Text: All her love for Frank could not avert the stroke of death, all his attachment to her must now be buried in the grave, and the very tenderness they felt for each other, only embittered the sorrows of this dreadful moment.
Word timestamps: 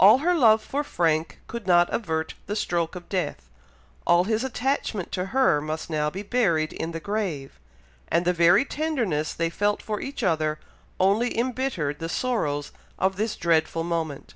All 0.00 0.18
her 0.18 0.34
love 0.34 0.60
for 0.64 0.82
Frank 0.82 1.38
could 1.46 1.64
not 1.64 1.88
avert 1.94 2.34
the 2.46 2.56
stroke 2.56 2.96
of 2.96 3.08
death, 3.08 3.48
all 4.04 4.24
his 4.24 4.42
attachment 4.42 5.12
to 5.12 5.26
her 5.26 5.60
must 5.60 5.88
now 5.88 6.10
be 6.10 6.24
buried 6.24 6.72
in 6.72 6.90
the 6.90 6.98
grave, 6.98 7.60
and 8.08 8.24
the 8.24 8.32
very 8.32 8.64
tenderness 8.64 9.32
they 9.32 9.48
felt 9.48 9.80
for 9.80 10.00
each 10.00 10.24
other, 10.24 10.58
only 10.98 11.38
embittered 11.38 12.00
the 12.00 12.08
sorrows 12.08 12.72
of 12.98 13.14
this 13.14 13.36
dreadful 13.36 13.84
moment. 13.84 14.34